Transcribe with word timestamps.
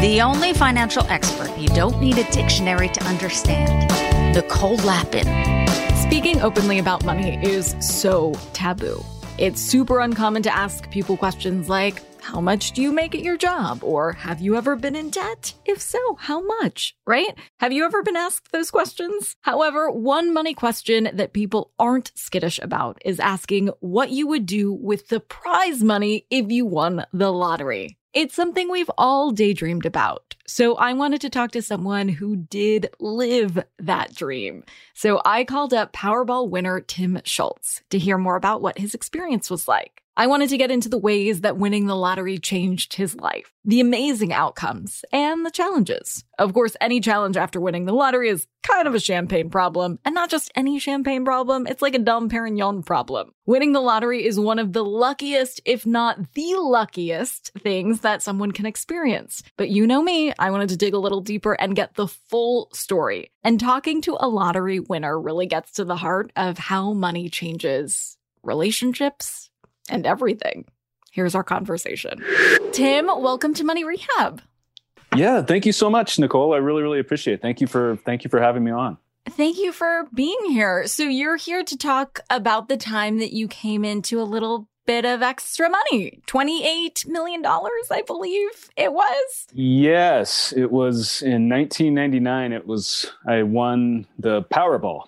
The 0.00 0.22
only 0.22 0.54
financial 0.54 1.04
expert 1.08 1.54
you 1.58 1.68
don't 1.68 2.00
need 2.00 2.16
a 2.16 2.24
dictionary 2.32 2.88
to 2.88 3.04
understand. 3.04 4.34
Nicole 4.34 4.76
Lapin. 4.76 5.26
Speaking 5.94 6.40
openly 6.40 6.78
about 6.78 7.04
money 7.04 7.38
is 7.44 7.76
so 7.80 8.32
taboo. 8.54 9.04
It's 9.36 9.60
super 9.60 10.00
uncommon 10.00 10.42
to 10.44 10.56
ask 10.56 10.90
people 10.90 11.18
questions 11.18 11.68
like, 11.68 12.02
How 12.22 12.40
much 12.40 12.72
do 12.72 12.80
you 12.80 12.92
make 12.92 13.14
at 13.14 13.22
your 13.22 13.36
job? 13.36 13.84
Or 13.84 14.12
Have 14.14 14.40
you 14.40 14.56
ever 14.56 14.74
been 14.74 14.96
in 14.96 15.10
debt? 15.10 15.52
If 15.66 15.82
so, 15.82 16.16
how 16.18 16.40
much? 16.40 16.96
Right? 17.06 17.34
Have 17.58 17.72
you 17.72 17.84
ever 17.84 18.02
been 18.02 18.16
asked 18.16 18.52
those 18.52 18.70
questions? 18.70 19.36
However, 19.42 19.90
one 19.90 20.32
money 20.32 20.54
question 20.54 21.10
that 21.12 21.34
people 21.34 21.72
aren't 21.78 22.12
skittish 22.14 22.58
about 22.62 23.02
is 23.04 23.20
asking 23.20 23.68
what 23.80 24.08
you 24.08 24.26
would 24.28 24.46
do 24.46 24.72
with 24.72 25.08
the 25.08 25.20
prize 25.20 25.82
money 25.84 26.24
if 26.30 26.50
you 26.50 26.64
won 26.64 27.04
the 27.12 27.30
lottery. 27.30 27.98
It's 28.12 28.34
something 28.34 28.68
we've 28.68 28.90
all 28.98 29.30
daydreamed 29.30 29.86
about. 29.86 30.34
So 30.44 30.74
I 30.74 30.94
wanted 30.94 31.20
to 31.20 31.30
talk 31.30 31.52
to 31.52 31.62
someone 31.62 32.08
who 32.08 32.34
did 32.34 32.90
live 32.98 33.62
that 33.78 34.12
dream. 34.16 34.64
So 34.94 35.22
I 35.24 35.44
called 35.44 35.72
up 35.72 35.92
Powerball 35.92 36.48
winner 36.48 36.80
Tim 36.80 37.20
Schultz 37.24 37.82
to 37.90 37.98
hear 37.98 38.18
more 38.18 38.34
about 38.34 38.62
what 38.62 38.78
his 38.78 38.94
experience 38.94 39.48
was 39.48 39.68
like. 39.68 40.02
I 40.16 40.26
wanted 40.26 40.50
to 40.50 40.58
get 40.58 40.70
into 40.70 40.88
the 40.88 40.98
ways 40.98 41.42
that 41.42 41.56
winning 41.56 41.86
the 41.86 41.96
lottery 41.96 42.36
changed 42.36 42.94
his 42.94 43.14
life, 43.16 43.52
the 43.64 43.80
amazing 43.80 44.32
outcomes, 44.32 45.04
and 45.12 45.46
the 45.46 45.50
challenges. 45.50 46.24
Of 46.38 46.52
course, 46.52 46.76
any 46.80 47.00
challenge 47.00 47.36
after 47.36 47.60
winning 47.60 47.84
the 47.84 47.94
lottery 47.94 48.28
is 48.28 48.46
kind 48.62 48.88
of 48.88 48.94
a 48.94 49.00
champagne 49.00 49.50
problem, 49.50 49.98
and 50.04 50.14
not 50.14 50.28
just 50.28 50.50
any 50.54 50.78
champagne 50.78 51.24
problem, 51.24 51.66
it's 51.66 51.80
like 51.80 51.94
a 51.94 51.98
Dom 51.98 52.28
Perignon 52.28 52.84
problem. 52.84 53.32
Winning 53.46 53.72
the 53.72 53.80
lottery 53.80 54.26
is 54.26 54.38
one 54.38 54.58
of 54.58 54.72
the 54.72 54.84
luckiest, 54.84 55.60
if 55.64 55.86
not 55.86 56.18
the 56.34 56.54
luckiest, 56.56 57.52
things 57.60 58.00
that 58.00 58.20
someone 58.20 58.52
can 58.52 58.66
experience. 58.66 59.42
But 59.56 59.70
you 59.70 59.86
know 59.86 60.02
me, 60.02 60.32
I 60.38 60.50
wanted 60.50 60.70
to 60.70 60.76
dig 60.76 60.92
a 60.92 60.98
little 60.98 61.20
deeper 61.20 61.54
and 61.54 61.76
get 61.76 61.94
the 61.94 62.08
full 62.08 62.68
story. 62.72 63.30
And 63.42 63.60
talking 63.60 64.02
to 64.02 64.16
a 64.18 64.28
lottery 64.28 64.80
winner 64.80 65.18
really 65.18 65.46
gets 65.46 65.72
to 65.72 65.84
the 65.84 65.96
heart 65.96 66.32
of 66.36 66.58
how 66.58 66.92
money 66.92 67.28
changes 67.28 68.16
relationships 68.42 69.49
and 69.90 70.06
everything. 70.06 70.64
Here's 71.12 71.34
our 71.34 71.44
conversation. 71.44 72.24
Tim, 72.72 73.06
welcome 73.06 73.52
to 73.54 73.64
Money 73.64 73.84
Rehab. 73.84 74.40
Yeah, 75.16 75.42
thank 75.42 75.66
you 75.66 75.72
so 75.72 75.90
much, 75.90 76.18
Nicole. 76.18 76.54
I 76.54 76.58
really, 76.58 76.82
really 76.82 77.00
appreciate 77.00 77.34
it. 77.34 77.42
Thank 77.42 77.60
you 77.60 77.66
for 77.66 77.98
thank 78.06 78.22
you 78.22 78.30
for 78.30 78.40
having 78.40 78.62
me 78.62 78.70
on. 78.70 78.96
Thank 79.28 79.58
you 79.58 79.72
for 79.72 80.06
being 80.14 80.38
here. 80.48 80.86
So 80.86 81.02
you're 81.02 81.36
here 81.36 81.62
to 81.64 81.76
talk 81.76 82.20
about 82.30 82.68
the 82.68 82.76
time 82.76 83.18
that 83.18 83.32
you 83.32 83.48
came 83.48 83.84
into 83.84 84.20
a 84.20 84.24
little 84.24 84.68
bit 84.86 85.04
of 85.04 85.22
extra 85.22 85.68
money. 85.68 86.20
$28 86.26 87.06
million, 87.06 87.42
I 87.44 88.02
believe 88.06 88.70
it 88.76 88.92
was. 88.92 89.46
Yes, 89.52 90.52
it 90.56 90.70
was 90.72 91.22
in 91.22 91.48
1999. 91.48 92.52
It 92.52 92.66
was 92.66 93.12
I 93.26 93.42
won 93.42 94.06
the 94.18 94.42
Powerball. 94.44 95.04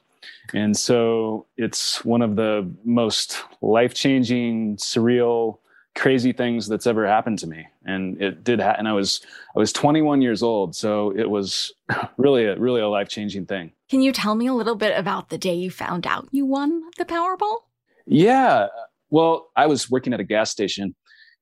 And 0.55 0.77
so 0.77 1.47
it's 1.57 2.05
one 2.05 2.23
of 2.23 2.37
the 2.37 2.71
most 2.85 3.43
life-changing, 3.63 4.77
surreal, 4.77 5.59
crazy 5.95 6.33
things 6.33 6.69
that's 6.69 6.87
ever 6.87 7.07
happened 7.07 7.39
to 7.41 7.47
me. 7.47 7.67
And 7.85 8.21
it 8.21 8.45
did 8.45 8.61
ha- 8.61 8.77
and 8.79 8.89
I 8.89 8.93
was 8.93 9.21
I 9.55 9.59
was 9.59 9.73
21 9.73 10.23
years 10.23 10.43
old, 10.43 10.75
so 10.75 11.13
it 11.17 11.29
was 11.29 11.73
really 12.17 12.45
a 12.45 12.59
really 12.59 12.81
a 12.81 12.89
life-changing 12.89 13.47
thing. 13.47 13.73
Can 13.89 14.03
you 14.03 14.13
tell 14.13 14.35
me 14.35 14.47
a 14.47 14.55
little 14.55 14.75
bit 14.75 14.97
about 14.97 15.29
the 15.29 15.39
day 15.39 15.55
you 15.55 15.71
found 15.71 16.07
out 16.07 16.29
you 16.33 16.47
won 16.47 16.83
the 16.99 17.05
Powerball? 17.05 17.59
Yeah. 18.07 18.69
Well, 19.11 19.51
I 19.57 19.67
was 19.67 19.91
working 19.91 20.15
at 20.15 20.21
a 20.21 20.25
gas 20.25 20.51
station 20.51 20.95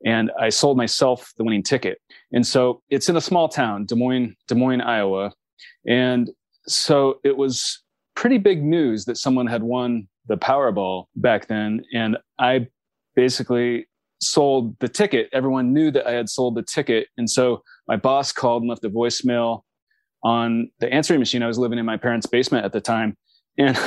and 0.04 0.31
I 0.38 0.48
sold 0.48 0.77
myself 0.77 1.32
the 1.37 1.44
winning 1.44 1.62
ticket. 1.62 1.98
And 2.32 2.47
so 2.47 2.82
it's 2.91 3.09
in 3.09 3.16
a 3.16 3.21
small 3.21 3.48
town, 3.48 3.87
Des 3.87 3.94
Moines, 3.94 4.34
Des 4.48 4.54
Moines, 4.54 4.81
Iowa. 4.81 5.32
And 5.87 6.31
so 6.66 7.21
it 7.22 7.37
was 7.37 7.81
pretty 8.20 8.36
big 8.36 8.62
news 8.62 9.06
that 9.06 9.16
someone 9.16 9.47
had 9.47 9.62
won 9.62 10.06
the 10.26 10.36
Powerball 10.36 11.06
back 11.16 11.47
then. 11.47 11.82
And 11.94 12.19
I 12.38 12.66
basically 13.16 13.88
sold 14.20 14.78
the 14.78 14.88
ticket. 14.88 15.31
Everyone 15.32 15.72
knew 15.72 15.91
that 15.91 16.06
I 16.06 16.12
had 16.12 16.28
sold 16.28 16.54
the 16.54 16.62
ticket. 16.62 17.09
And 17.16 17.30
so 17.30 17.62
my 17.88 17.97
boss 17.97 18.30
called 18.30 18.62
and 18.62 18.69
left 18.69 18.84
a 18.84 18.91
voicemail 18.91 19.62
on 20.22 20.70
the 20.80 20.92
answering 20.92 21.19
machine. 21.19 21.42
I 21.42 21.47
was 21.47 21.59
living 21.59 21.78
in 21.78 21.86
my 21.86 21.97
parents' 21.97 22.26
basement 22.26 22.66
at 22.66 22.75
the 22.75 22.80
time. 22.82 23.16
And 23.56 23.78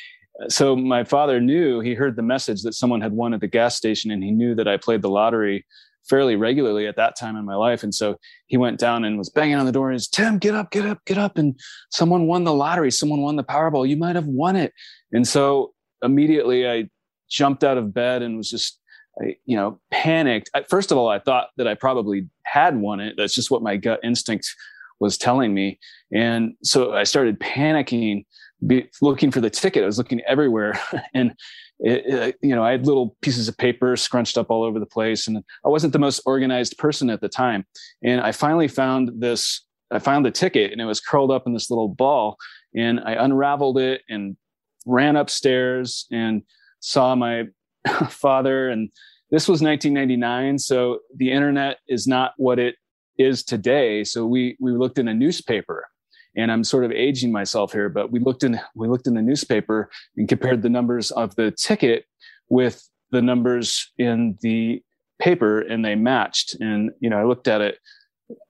so 0.48 0.76
my 0.76 1.02
father 1.02 1.40
knew 1.40 1.80
he 1.80 1.94
heard 1.94 2.14
the 2.14 2.22
message 2.22 2.60
that 2.64 2.74
someone 2.74 3.00
had 3.00 3.12
won 3.12 3.32
at 3.32 3.40
the 3.40 3.48
gas 3.48 3.74
station 3.74 4.10
and 4.10 4.22
he 4.22 4.32
knew 4.32 4.54
that 4.56 4.68
I 4.68 4.76
played 4.76 5.00
the 5.00 5.08
lottery 5.08 5.64
fairly 6.08 6.36
regularly 6.36 6.86
at 6.86 6.96
that 6.96 7.16
time 7.16 7.36
in 7.36 7.44
my 7.44 7.54
life. 7.54 7.82
And 7.82 7.94
so 7.94 8.16
he 8.46 8.56
went 8.56 8.78
down 8.78 9.04
and 9.04 9.18
was 9.18 9.28
banging 9.28 9.56
on 9.56 9.66
the 9.66 9.72
door 9.72 9.90
and 9.90 10.00
says, 10.00 10.08
Tim, 10.08 10.38
get 10.38 10.54
up, 10.54 10.70
get 10.70 10.86
up, 10.86 11.04
get 11.04 11.18
up. 11.18 11.38
And 11.38 11.58
someone 11.90 12.26
won 12.26 12.44
the 12.44 12.54
lottery. 12.54 12.90
Someone 12.90 13.20
won 13.20 13.36
the 13.36 13.44
Powerball. 13.44 13.88
You 13.88 13.96
might 13.96 14.16
have 14.16 14.26
won 14.26 14.56
it. 14.56 14.72
And 15.12 15.26
so 15.26 15.74
immediately 16.02 16.68
I 16.68 16.88
jumped 17.28 17.64
out 17.64 17.78
of 17.78 17.92
bed 17.92 18.22
and 18.22 18.36
was 18.36 18.50
just, 18.50 18.80
I, 19.20 19.36
you 19.44 19.56
know, 19.56 19.80
panicked. 19.90 20.50
First 20.68 20.92
of 20.92 20.98
all, 20.98 21.08
I 21.08 21.18
thought 21.18 21.48
that 21.56 21.66
I 21.66 21.74
probably 21.74 22.28
had 22.44 22.76
won 22.76 23.00
it. 23.00 23.14
That's 23.16 23.34
just 23.34 23.50
what 23.50 23.62
my 23.62 23.76
gut 23.76 24.00
instinct 24.02 24.54
was 25.00 25.18
telling 25.18 25.54
me. 25.54 25.78
And 26.12 26.54
so 26.62 26.94
I 26.94 27.04
started 27.04 27.38
panicking, 27.38 28.24
be, 28.66 28.88
looking 29.00 29.30
for 29.30 29.40
the 29.40 29.50
ticket. 29.50 29.82
I 29.82 29.86
was 29.86 29.98
looking 29.98 30.20
everywhere. 30.26 30.78
and 31.14 31.34
it, 31.80 32.06
it, 32.06 32.34
uh, 32.34 32.36
you 32.42 32.54
know, 32.54 32.64
I 32.64 32.72
had 32.72 32.86
little 32.86 33.16
pieces 33.22 33.48
of 33.48 33.56
paper 33.56 33.96
scrunched 33.96 34.36
up 34.36 34.50
all 34.50 34.62
over 34.62 34.78
the 34.78 34.86
place, 34.86 35.28
and 35.28 35.44
I 35.64 35.68
wasn't 35.68 35.92
the 35.92 35.98
most 35.98 36.20
organized 36.26 36.76
person 36.78 37.10
at 37.10 37.20
the 37.20 37.28
time. 37.28 37.64
And 38.02 38.20
I 38.20 38.32
finally 38.32 38.68
found 38.68 39.10
this. 39.20 39.64
I 39.90 39.98
found 39.98 40.26
the 40.26 40.30
ticket, 40.30 40.72
and 40.72 40.80
it 40.80 40.84
was 40.84 41.00
curled 41.00 41.30
up 41.30 41.46
in 41.46 41.54
this 41.54 41.70
little 41.70 41.88
ball. 41.88 42.36
And 42.74 43.00
I 43.00 43.12
unraveled 43.12 43.78
it 43.78 44.02
and 44.08 44.36
ran 44.84 45.16
upstairs 45.16 46.06
and 46.12 46.42
saw 46.80 47.14
my 47.14 47.44
father. 48.10 48.68
And 48.68 48.90
this 49.30 49.48
was 49.48 49.62
1999, 49.62 50.58
so 50.58 50.98
the 51.16 51.30
internet 51.30 51.78
is 51.88 52.06
not 52.06 52.32
what 52.36 52.58
it 52.58 52.76
is 53.18 53.42
today. 53.42 54.04
So 54.04 54.26
we 54.26 54.56
we 54.60 54.72
looked 54.72 54.98
in 54.98 55.08
a 55.08 55.14
newspaper 55.14 55.86
and 56.36 56.52
I'm 56.52 56.64
sort 56.64 56.84
of 56.84 56.92
aging 56.92 57.32
myself 57.32 57.72
here, 57.72 57.88
but 57.88 58.10
we 58.10 58.20
looked 58.20 58.42
in 58.42 58.60
we 58.74 58.88
looked 58.88 59.06
in 59.06 59.14
the 59.14 59.22
newspaper 59.22 59.90
and 60.16 60.28
compared 60.28 60.62
the 60.62 60.68
numbers 60.68 61.10
of 61.10 61.34
the 61.36 61.50
ticket 61.50 62.04
with 62.48 62.88
the 63.10 63.22
numbers 63.22 63.90
in 63.98 64.38
the 64.42 64.82
paper, 65.18 65.60
and 65.60 65.84
they 65.84 65.94
matched. 65.94 66.54
And 66.60 66.90
you 67.00 67.10
know, 67.10 67.18
I 67.18 67.24
looked 67.24 67.48
at 67.48 67.60
it 67.60 67.78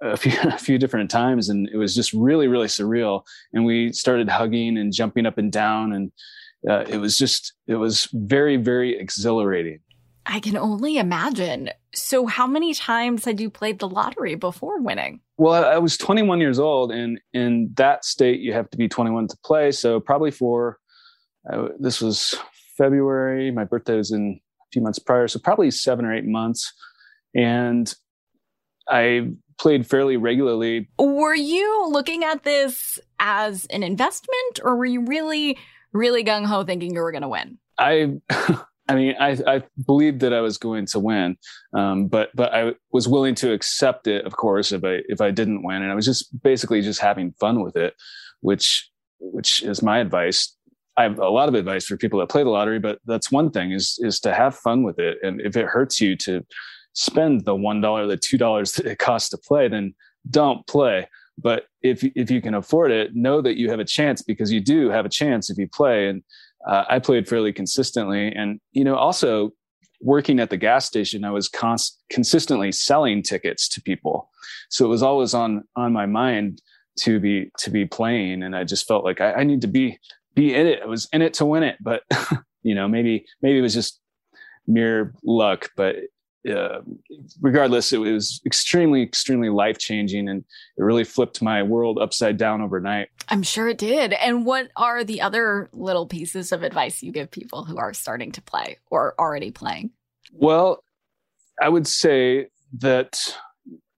a 0.03 0.17
few 0.17 0.33
a 0.43 0.59
few 0.59 0.79
different 0.79 1.11
times, 1.11 1.49
and 1.49 1.69
it 1.69 1.77
was 1.77 1.95
just 1.95 2.13
really 2.13 2.49
really 2.49 2.67
surreal. 2.67 3.23
And 3.53 3.65
we 3.65 3.93
started 3.93 4.29
hugging 4.29 4.79
and 4.79 4.93
jumping 4.93 5.27
up 5.27 5.39
and 5.39 5.53
down, 5.53 5.93
and 5.93 6.13
uh, 6.69 6.85
it 6.89 6.99
was 6.99 7.17
just 7.17 7.55
it 7.67 7.77
was 7.77 8.09
very 8.13 8.57
very 8.57 8.99
exhilarating. 8.99 9.81
I 10.27 10.41
can 10.41 10.59
only 10.59 10.99
imagine. 10.99 11.71
So, 11.95 12.27
how 12.27 12.47
many 12.47 12.75
times 12.75 13.25
had 13.25 13.41
you 13.41 13.49
played 13.49 13.79
the 13.79 13.89
lottery 13.89 14.35
before 14.35 14.81
winning? 14.81 15.21
Well, 15.39 15.65
I 15.65 15.79
was 15.79 15.97
21 15.97 16.41
years 16.41 16.59
old, 16.59 16.91
and 16.91 17.21
in 17.33 17.71
that 17.77 18.05
state, 18.05 18.41
you 18.41 18.53
have 18.53 18.69
to 18.71 18.77
be 18.77 18.89
21 18.89 19.29
to 19.29 19.37
play. 19.45 19.71
So, 19.71 20.01
probably 20.01 20.33
for 20.33 20.79
uh, 21.51 21.69
this 21.79 22.01
was 22.01 22.35
February. 22.77 23.53
My 23.53 23.63
birthday 23.63 23.97
was 23.97 24.11
in 24.11 24.41
a 24.61 24.67
few 24.73 24.83
months 24.83 24.99
prior, 24.99 25.29
so 25.29 25.39
probably 25.39 25.71
seven 25.71 26.05
or 26.05 26.13
eight 26.13 26.27
months. 26.27 26.73
And 27.37 27.93
I 28.89 29.31
played 29.59 29.87
fairly 29.87 30.17
regularly. 30.17 30.89
Were 30.99 31.37
you 31.37 31.89
looking 31.89 32.25
at 32.25 32.43
this 32.43 32.99
as 33.21 33.67
an 33.67 33.85
investment, 33.85 34.61
or 34.65 34.77
were 34.77 34.87
you 34.87 35.05
really, 35.05 35.57
really 35.93 36.25
gung 36.25 36.47
ho 36.47 36.65
thinking 36.65 36.95
you 36.95 37.01
were 37.01 37.13
going 37.13 37.23
to 37.23 37.29
win? 37.29 37.59
I. 37.79 38.21
I 38.89 38.95
mean, 38.95 39.15
I, 39.21 39.39
I 39.47 39.63
believed 39.87 40.21
that 40.21 40.33
I 40.33 40.41
was 40.41 40.57
going 40.57 40.87
to 40.87 40.99
win, 40.99 41.37
um, 41.75 42.07
but 42.07 42.31
but 42.35 42.55
I 42.55 42.73
was 42.91 43.07
willing 43.07 43.35
to 43.37 43.53
accept 43.53 44.07
it, 44.07 44.25
of 44.25 44.37
course, 44.37 44.73
if 44.73 44.83
I 44.83 45.01
if 45.09 45.21
I 45.21 45.31
didn't 45.31 45.63
win, 45.63 45.83
and 45.83 45.93
I 45.93 45.95
was 45.95 46.07
just 46.07 46.43
basically 46.43 46.81
just 46.81 47.01
having 47.01 47.33
fun 47.33 47.63
with 47.63 47.77
it, 47.77 47.95
which 48.41 48.91
which 49.21 49.63
is 49.63 49.83
my 49.83 49.99
advice. 49.99 50.55
I 50.97 51.03
have 51.05 51.19
a 51.19 51.29
lot 51.29 51.49
of 51.49 51.55
advice 51.55 51.85
for 51.85 51.97
people 51.97 52.19
that 52.19 52.29
play 52.29 52.43
the 52.43 52.51
lottery, 52.51 52.81
but 52.81 52.99
that's 53.05 53.31
one 53.31 53.51
thing 53.51 53.73
is 53.73 53.99
is 54.01 54.21
to 54.21 54.35
have 54.35 54.57
fun 54.57 54.83
with 54.85 54.99
it, 54.99 55.19
and 55.23 55.41
if 55.43 55.55
it 55.55 55.67
hurts 55.67 56.01
you 56.01 56.17
to 56.17 56.45
spend 56.95 57.45
the 57.45 57.55
one 57.55 57.83
dollar, 57.83 58.07
the 58.07 58.17
two 58.17 58.39
dollars 58.39 58.73
that 58.75 58.87
it 58.87 58.99
costs 58.99 59.29
to 59.31 59.39
play, 59.39 59.69
then 59.69 59.95
don't 60.31 60.67
play. 60.67 61.07
But 61.41 61.67
if 61.83 62.03
if 62.17 62.31
you 62.31 62.41
can 62.41 62.55
afford 62.55 62.91
it, 62.91 63.15
know 63.15 63.41
that 63.43 63.57
you 63.57 63.71
have 63.71 63.81
a 63.81 63.85
chance 63.85 64.23
because 64.23 64.51
you 64.51 64.61
do 64.61 64.91
have 64.91 65.05
a 65.05 65.11
chance 65.11 65.51
if 65.51 65.59
you 65.59 65.69
play. 65.69 66.09
And 66.09 66.23
uh, 66.69 66.85
I 66.89 66.99
played 66.99 67.27
fairly 67.27 67.53
consistently, 67.53 68.29
and 68.29 68.61
you 68.73 68.85
know 68.85 68.95
also 68.95 69.51
working 70.01 70.39
at 70.39 70.51
the 70.51 70.57
gas 70.57 70.87
station, 70.87 71.25
I 71.25 71.31
was 71.31 71.49
cons- 71.49 71.99
consistently 72.11 72.71
selling 72.71 73.23
tickets 73.23 73.69
to 73.71 73.83
people, 73.83 74.31
so 74.69 74.85
it 74.85 74.89
was 74.89 75.03
always 75.03 75.35
on 75.35 75.65
on 75.77 75.93
my 75.93 76.07
mind 76.07 76.61
to 77.01 77.19
be 77.19 77.51
to 77.59 77.71
be 77.71 77.87
playing, 77.87 78.43
and 78.43 78.55
I 78.55 78.65
just 78.65 78.87
felt 78.87 79.05
like 79.05 79.21
I, 79.21 79.33
I 79.33 79.45
need 79.45 79.63
to 79.63 79.69
be 79.69 79.99
be 80.35 80.55
in 80.55 80.67
it. 80.67 80.81
I 80.83 80.87
was 80.87 81.09
in 81.13 81.23
it 81.23 81.35
to 81.35 81.47
win 81.47 81.63
it, 81.63 81.77
but 81.81 82.03
you 82.63 82.75
know 82.75 82.87
maybe 82.87 83.25
maybe 83.43 83.59
it 83.59 83.63
was 83.63 83.75
just 83.75 84.01
mere 84.67 85.15
luck, 85.25 85.71
but 85.75 85.97
uh, 86.49 86.81
regardless, 87.41 87.93
it 87.93 87.99
was 87.99 88.41
extremely, 88.47 89.03
extremely 89.03 89.49
life 89.49 89.79
changing, 89.79 90.29
and 90.29 90.45
it 90.77 90.83
really 90.83 91.05
flipped 91.05 91.43
my 91.43 91.63
world 91.63 91.99
upside 91.99 92.37
down 92.37 92.61
overnight. 92.61 93.09
I'm 93.29 93.43
sure 93.43 93.69
it 93.69 93.79
did. 93.79 94.13
And 94.13 94.47
what 94.47 94.69
are 94.77 95.05
the 95.05 95.21
other 95.21 95.69
little 95.73 96.07
pieces 96.07 96.53
of 96.53 96.63
advice 96.63 97.03
you 97.03 97.13
give 97.13 97.31
people 97.31 97.65
who 97.65 97.77
are 97.79 97.93
starting 97.93 98.33
to 98.33 98.43
play 98.43 98.79
or 98.91 99.15
already 99.19 99.51
playing? 99.51 99.91
Well, 100.33 100.83
I 101.61 101.69
would 101.69 101.87
say 101.87 102.49
that 102.79 103.19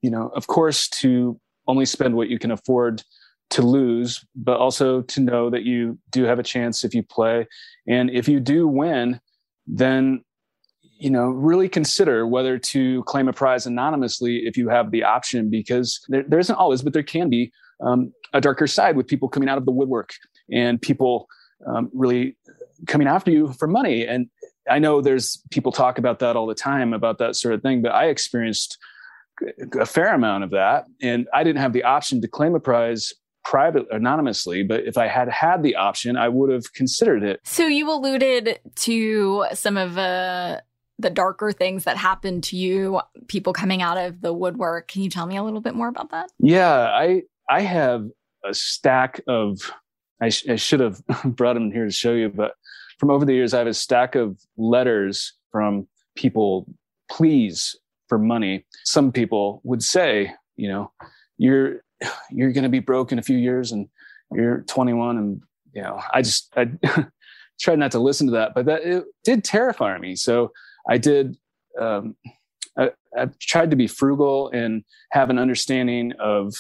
you 0.03 0.11
know, 0.11 0.29
of 0.35 0.47
course, 0.47 0.89
to 0.89 1.39
only 1.67 1.87
spend 1.87 2.15
what 2.15 2.29
you 2.29 2.39
can 2.39 2.51
afford 2.51 3.03
to 3.51 3.63
lose, 3.63 4.25
but 4.35 4.59
also 4.59 5.03
to 5.03 5.21
know 5.21 5.51
that 5.51 5.65
you 5.65 5.99
do 6.11 6.25
have 6.25 6.39
a 6.39 6.43
chance 6.43 6.85
if 6.85 6.95
you 6.95 7.03
play, 7.03 7.47
and 7.87 8.11
if 8.11 8.29
you 8.29 8.41
do 8.41 8.67
win, 8.67 9.21
then 9.67 10.25
you 11.01 11.11
know, 11.11 11.31
really 11.31 11.69
consider 11.69 12.27
whether 12.27 12.59
to 12.59 13.03
claim 13.05 13.27
a 13.27 13.33
prize 13.33 13.67
anonymously 13.67 14.43
if 14.45 14.57
you 14.57 14.69
have 14.69 14.91
the 14.91 15.03
option, 15.03 15.49
because 15.49 15.99
there, 16.09 16.23
there 16.29 16.39
isn't 16.39 16.57
always, 16.57 16.83
but 16.83 16.93
there 16.93 17.03
can 17.03 17.31
be 17.31 17.51
um, 17.83 18.13
a 18.35 18.41
darker 18.41 18.67
side 18.67 18.97
with 18.97 19.07
people 19.07 19.29
coming 19.29 19.49
out 19.49 19.57
of 19.57 19.65
the 19.65 19.73
woodwork 19.73 20.13
and 20.53 20.81
people 20.81 21.27
um, 21.67 21.91
really 21.95 22.37
coming 22.87 23.09
after 23.09 23.31
you 23.31 23.53
for 23.55 23.67
money. 23.67 24.07
And 24.07 24.29
I 24.71 24.79
know 24.79 25.01
there's 25.01 25.43
people 25.51 25.73
talk 25.73 25.97
about 25.97 26.19
that 26.19 26.37
all 26.37 26.47
the 26.47 26.55
time 26.55 26.93
about 26.93 27.17
that 27.19 27.35
sort 27.35 27.55
of 27.55 27.63
thing, 27.63 27.81
but 27.81 27.93
I 27.93 28.07
experienced 28.07 28.77
a 29.81 29.87
fair 29.87 30.15
amount 30.15 30.45
of 30.45 30.51
that, 30.51 30.85
and 31.01 31.27
I 31.33 31.45
didn't 31.45 31.63
have 31.63 31.73
the 31.73 31.85
option 31.85 32.21
to 32.21 32.29
claim 32.29 32.55
a 32.55 32.61
prize 32.61 33.15
private 33.43 33.87
anonymously 33.91 34.63
but 34.63 34.85
if 34.85 34.99
i 34.99 35.07
had 35.07 35.27
had 35.31 35.63
the 35.63 35.75
option 35.75 36.15
i 36.15 36.29
would 36.29 36.51
have 36.51 36.75
considered 36.75 37.23
it 37.23 37.41
so 37.43 37.67
you 37.67 37.91
alluded 37.91 38.61
to 38.75 39.47
some 39.55 39.79
of 39.79 39.97
uh, 39.97 40.61
the 41.01 41.11
darker 41.11 41.53
things 41.53 41.85
that 41.85 41.97
happened 41.97 42.45
to 42.45 42.57
you, 42.57 43.01
people 43.29 43.53
coming 43.53 43.83
out 43.83 43.97
of 43.97 44.21
the 44.21 44.33
woodwork. 44.33 44.89
Can 44.89 45.03
you 45.03 45.11
tell 45.11 45.27
me 45.27 45.37
a 45.37 45.43
little 45.43 45.61
bit 45.61 45.75
more 45.75 45.89
about 45.89 46.11
that? 46.11 46.31
Yeah, 46.39 46.71
I 46.71 47.23
I 47.49 47.63
have 47.63 48.09
a 48.45 48.55
stack 48.55 49.21
of 49.27 49.73
I, 50.23 50.29
sh- 50.29 50.49
I 50.49 50.57
should 50.57 50.81
have 50.81 51.03
brought 51.25 51.55
them 51.55 51.73
here 51.73 51.85
to 51.85 51.91
show 51.91 52.13
you, 52.13 52.29
but 52.29 52.53
from 52.99 53.11
over 53.11 53.25
the 53.25 53.33
years, 53.33 53.55
I 53.55 53.59
have 53.59 53.67
a 53.67 53.75
stack 53.75 54.15
of 54.15 54.39
letters 54.59 55.33
from 55.51 55.89
people, 56.17 56.67
please 57.11 57.75
for 58.09 58.19
money. 58.19 58.67
Some 58.85 59.11
people 59.11 59.63
would 59.65 59.83
say, 59.83 60.35
you 60.57 60.69
know, 60.69 60.93
you're 61.39 61.83
you're 62.31 62.53
going 62.53 62.65
to 62.65 62.71
be 62.71 62.81
broke 62.81 63.13
in 63.13 63.19
a 63.19 63.23
few 63.23 63.39
years, 63.39 63.73
and 63.73 63.89
you're 64.33 64.63
21, 64.63 65.17
and 65.17 65.43
you 65.73 65.83
know, 65.83 66.01
I 66.13 66.23
just 66.23 66.53
I 66.57 66.71
tried 67.61 67.79
not 67.79 67.93
to 67.93 67.99
listen 67.99 68.27
to 68.27 68.33
that, 68.35 68.53
but 68.55 68.67
that 68.67 68.83
it 68.83 69.05
did 69.25 69.45
terrify 69.45 69.97
me. 69.99 70.17
So 70.17 70.53
I 70.91 70.99
did. 70.99 71.37
Um, 71.81 72.17
I, 72.77 72.91
I've 73.17 73.39
tried 73.39 73.71
to 73.71 73.77
be 73.77 73.87
frugal 73.87 74.51
and 74.51 74.85
have 75.13 75.31
an 75.31 75.39
understanding 75.39 76.13
of 76.19 76.53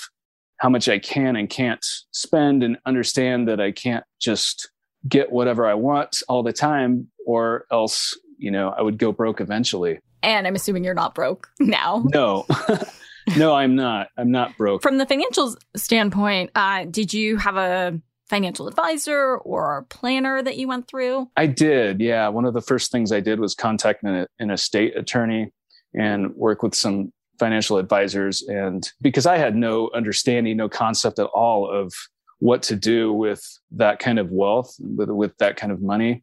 how 0.58 0.68
much 0.68 0.88
I 0.88 0.98
can 0.98 1.36
and 1.36 1.50
can't 1.50 1.84
spend, 2.12 2.62
and 2.62 2.78
understand 2.86 3.48
that 3.48 3.60
I 3.60 3.72
can't 3.72 4.04
just 4.20 4.70
get 5.08 5.32
whatever 5.32 5.66
I 5.66 5.74
want 5.74 6.22
all 6.28 6.42
the 6.42 6.52
time, 6.52 7.08
or 7.26 7.66
else 7.70 8.16
you 8.38 8.50
know 8.50 8.70
I 8.70 8.82
would 8.82 8.98
go 8.98 9.12
broke 9.12 9.40
eventually. 9.40 9.98
And 10.22 10.46
I'm 10.46 10.54
assuming 10.54 10.84
you're 10.84 10.94
not 10.94 11.14
broke 11.14 11.48
now. 11.60 12.04
No. 12.12 12.46
no, 13.36 13.54
I'm 13.54 13.74
not. 13.74 14.08
I'm 14.16 14.30
not 14.30 14.56
broke. 14.56 14.82
From 14.82 14.98
the 14.98 15.06
financial 15.06 15.56
standpoint, 15.76 16.50
uh, 16.54 16.84
did 16.84 17.12
you 17.12 17.36
have 17.36 17.56
a 17.56 18.00
financial 18.30 18.68
advisor 18.68 19.36
or 19.38 19.84
planner 19.90 20.40
that 20.40 20.56
you 20.56 20.68
went 20.68 20.86
through? 20.86 21.28
I 21.36 21.46
did. 21.46 22.00
Yeah. 22.00 22.28
One 22.28 22.44
of 22.44 22.54
the 22.54 22.62
first 22.62 22.92
things 22.92 23.10
I 23.10 23.18
did 23.18 23.40
was 23.40 23.56
contact 23.56 24.04
an, 24.04 24.26
an 24.38 24.50
estate 24.50 24.96
attorney 24.96 25.52
and 25.94 26.32
work 26.36 26.62
with 26.62 26.76
some 26.76 27.12
financial 27.40 27.76
advisors. 27.76 28.42
And 28.42 28.88
because 29.00 29.26
I 29.26 29.36
had 29.36 29.56
no 29.56 29.90
understanding, 29.94 30.56
no 30.56 30.68
concept 30.68 31.18
at 31.18 31.26
all 31.26 31.68
of 31.68 31.92
what 32.38 32.62
to 32.64 32.76
do 32.76 33.12
with 33.12 33.42
that 33.72 33.98
kind 33.98 34.20
of 34.20 34.30
wealth, 34.30 34.76
with, 34.78 35.10
with 35.10 35.36
that 35.38 35.56
kind 35.56 35.72
of 35.72 35.82
money. 35.82 36.22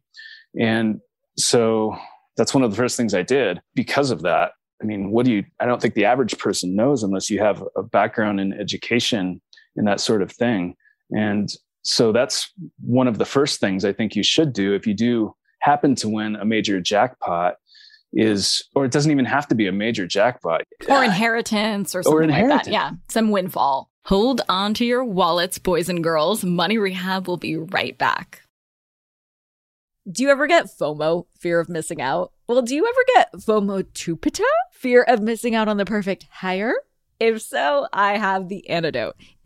And 0.58 1.00
so 1.36 1.94
that's 2.38 2.54
one 2.54 2.62
of 2.62 2.70
the 2.70 2.76
first 2.76 2.96
things 2.96 3.12
I 3.12 3.22
did 3.22 3.60
because 3.74 4.10
of 4.10 4.22
that. 4.22 4.52
I 4.80 4.86
mean, 4.86 5.10
what 5.10 5.26
do 5.26 5.32
you, 5.32 5.44
I 5.60 5.66
don't 5.66 5.82
think 5.82 5.94
the 5.94 6.06
average 6.06 6.38
person 6.38 6.74
knows 6.74 7.02
unless 7.02 7.28
you 7.28 7.40
have 7.40 7.62
a 7.76 7.82
background 7.82 8.40
in 8.40 8.54
education 8.54 9.42
and 9.76 9.86
that 9.86 10.00
sort 10.00 10.22
of 10.22 10.32
thing. 10.32 10.74
And 11.10 11.50
so 11.82 12.12
that's 12.12 12.52
one 12.80 13.06
of 13.08 13.18
the 13.18 13.24
first 13.24 13.60
things 13.60 13.84
I 13.84 13.92
think 13.92 14.16
you 14.16 14.22
should 14.22 14.52
do 14.52 14.74
if 14.74 14.86
you 14.86 14.94
do 14.94 15.34
happen 15.60 15.94
to 15.96 16.08
win 16.08 16.36
a 16.36 16.44
major 16.44 16.80
jackpot 16.80 17.56
is 18.12 18.62
or 18.74 18.84
it 18.84 18.92
doesn't 18.92 19.10
even 19.10 19.26
have 19.26 19.46
to 19.48 19.54
be 19.54 19.66
a 19.66 19.72
major 19.72 20.06
jackpot 20.06 20.62
or 20.88 21.04
inheritance 21.04 21.94
or 21.94 22.02
something 22.02 22.18
or 22.18 22.22
inheritance. 22.22 22.52
like 22.52 22.64
that 22.64 22.72
yeah 22.72 22.90
some 23.08 23.30
windfall 23.30 23.90
hold 24.06 24.40
on 24.48 24.72
to 24.72 24.86
your 24.86 25.04
wallets 25.04 25.58
boys 25.58 25.90
and 25.90 26.02
girls 26.02 26.42
money 26.42 26.78
rehab 26.78 27.28
will 27.28 27.36
be 27.36 27.56
right 27.56 27.98
back 27.98 28.42
do 30.10 30.22
you 30.22 30.30
ever 30.30 30.46
get 30.46 30.66
FOMO, 30.66 31.26
fear 31.38 31.60
of 31.60 31.68
missing 31.68 32.00
out? 32.00 32.32
Well, 32.48 32.62
do 32.62 32.74
you 32.74 32.86
ever 32.86 33.04
get 33.14 33.32
FOMO 33.34 33.82
tupita, 33.92 34.46
fear 34.72 35.02
of 35.02 35.20
missing 35.20 35.54
out 35.54 35.68
on 35.68 35.76
the 35.76 35.84
perfect 35.84 36.26
hire? 36.30 36.72
If 37.20 37.42
so, 37.42 37.88
I 37.92 38.16
have 38.16 38.48
the 38.48 38.68
antidote. 38.70 39.16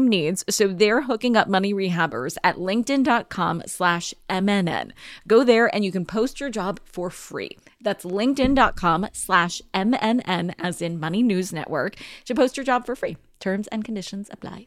needs, 0.00 0.44
so 0.48 0.68
they're 0.68 1.02
hooking 1.02 1.36
up 1.36 1.48
money 1.48 1.72
rehabbers 1.72 2.36
at 2.44 2.56
linkedin.com 2.56 3.62
slash 3.66 4.14
MNN. 4.28 4.92
Go 5.26 5.44
there 5.44 5.72
and 5.74 5.84
you 5.84 5.92
can 5.92 6.04
post 6.04 6.40
your 6.40 6.50
job 6.50 6.80
for 6.84 7.10
free. 7.10 7.58
That's 7.80 8.04
linkedin.com 8.04 9.08
slash 9.12 9.62
MNN 9.74 10.54
as 10.58 10.82
in 10.82 11.00
Money 11.00 11.22
News 11.22 11.52
Network 11.52 11.96
to 12.26 12.34
post 12.34 12.56
your 12.56 12.64
job 12.64 12.86
for 12.86 12.96
free. 12.96 13.16
Terms 13.40 13.68
and 13.68 13.84
conditions 13.84 14.28
apply. 14.30 14.66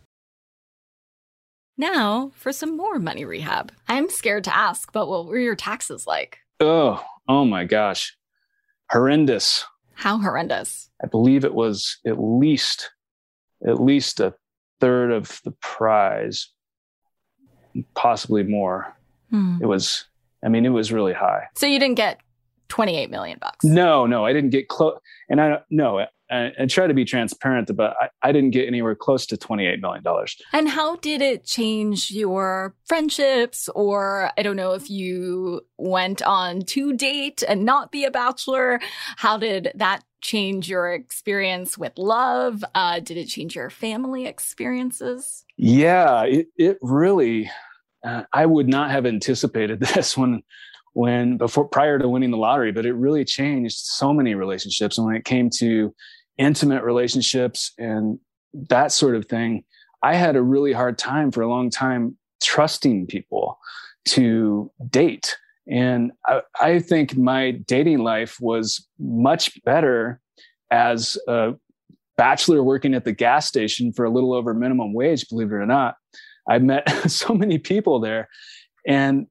Now 1.77 2.31
for 2.35 2.51
some 2.51 2.77
more 2.77 2.99
money 2.99 3.25
rehab. 3.25 3.71
I'm 3.87 4.09
scared 4.09 4.43
to 4.45 4.55
ask, 4.55 4.91
but 4.91 5.07
what 5.07 5.25
were 5.25 5.39
your 5.39 5.55
taxes 5.55 6.05
like? 6.05 6.39
Oh, 6.59 7.03
oh 7.27 7.45
my 7.45 7.65
gosh. 7.65 8.15
Horrendous. 8.91 9.65
How 9.93 10.17
horrendous? 10.17 10.89
I 11.03 11.07
believe 11.07 11.45
it 11.45 11.53
was 11.53 11.97
at 12.05 12.19
least 12.19 12.91
at 13.67 13.79
least 13.79 14.19
a 14.19 14.33
third 14.79 15.11
of 15.11 15.39
the 15.43 15.51
prize, 15.61 16.49
possibly 17.93 18.43
more. 18.43 18.95
Hmm. 19.29 19.57
It 19.61 19.67
was 19.67 20.05
I 20.43 20.49
mean, 20.49 20.65
it 20.65 20.69
was 20.69 20.91
really 20.91 21.13
high. 21.13 21.47
So 21.55 21.67
you 21.67 21.79
didn't 21.79 21.95
get 21.95 22.19
28 22.71 23.11
million 23.11 23.37
bucks. 23.39 23.65
No, 23.65 24.05
no, 24.05 24.25
I 24.25 24.31
didn't 24.31 24.51
get 24.51 24.69
close. 24.69 24.97
And 25.29 25.41
I 25.41 25.59
no, 25.69 26.05
and, 26.29 26.53
and 26.57 26.69
try 26.69 26.87
to 26.87 26.93
be 26.93 27.03
transparent, 27.03 27.69
but 27.75 27.93
I, 27.99 28.09
I 28.23 28.31
didn't 28.31 28.51
get 28.51 28.65
anywhere 28.65 28.95
close 28.95 29.25
to 29.27 29.37
$28 29.37 29.81
million. 29.81 30.01
And 30.53 30.69
how 30.69 30.95
did 30.95 31.21
it 31.21 31.45
change 31.45 32.09
your 32.11 32.73
friendships? 32.85 33.67
Or 33.75 34.31
I 34.37 34.41
don't 34.41 34.55
know 34.55 34.71
if 34.71 34.89
you 34.89 35.65
went 35.77 36.21
on 36.21 36.61
to 36.61 36.93
date 36.93 37.43
and 37.45 37.65
not 37.65 37.91
be 37.91 38.05
a 38.05 38.11
bachelor. 38.11 38.79
How 39.17 39.37
did 39.37 39.73
that 39.75 40.05
change 40.21 40.69
your 40.69 40.93
experience 40.93 41.77
with 41.77 41.97
love? 41.97 42.63
Uh, 42.73 43.01
did 43.01 43.17
it 43.17 43.25
change 43.25 43.53
your 43.53 43.69
family 43.69 44.27
experiences? 44.27 45.43
Yeah, 45.57 46.23
it, 46.23 46.47
it 46.55 46.77
really, 46.81 47.51
uh, 48.05 48.23
I 48.31 48.45
would 48.45 48.69
not 48.69 48.91
have 48.91 49.05
anticipated 49.05 49.79
this 49.93 50.15
when 50.17 50.43
when 50.93 51.37
before 51.37 51.65
prior 51.65 51.97
to 51.97 52.09
winning 52.09 52.31
the 52.31 52.37
lottery 52.37 52.71
but 52.71 52.85
it 52.85 52.93
really 52.93 53.23
changed 53.23 53.77
so 53.77 54.13
many 54.13 54.35
relationships 54.35 54.97
and 54.97 55.07
when 55.07 55.15
it 55.15 55.25
came 55.25 55.49
to 55.49 55.93
intimate 56.37 56.83
relationships 56.83 57.71
and 57.77 58.19
that 58.53 58.91
sort 58.91 59.15
of 59.15 59.25
thing, 59.25 59.63
I 60.03 60.15
had 60.15 60.35
a 60.35 60.41
really 60.41 60.73
hard 60.73 60.97
time 60.97 61.31
for 61.31 61.41
a 61.41 61.47
long 61.47 61.69
time 61.69 62.17
trusting 62.43 63.07
people 63.07 63.57
to 64.05 64.71
date. 64.89 65.37
And 65.67 66.11
I, 66.25 66.41
I 66.59 66.79
think 66.79 67.15
my 67.15 67.51
dating 67.51 67.99
life 67.99 68.37
was 68.41 68.85
much 68.99 69.63
better 69.63 70.19
as 70.71 71.17
a 71.27 71.53
bachelor 72.17 72.63
working 72.63 72.93
at 72.93 73.05
the 73.05 73.11
gas 73.11 73.47
station 73.47 73.93
for 73.93 74.05
a 74.05 74.09
little 74.09 74.33
over 74.33 74.53
minimum 74.53 74.93
wage, 74.93 75.29
believe 75.29 75.51
it 75.51 75.55
or 75.55 75.65
not. 75.65 75.95
I 76.49 76.57
met 76.57 76.89
so 77.09 77.33
many 77.33 77.57
people 77.57 77.99
there. 77.99 78.27
And 78.87 79.27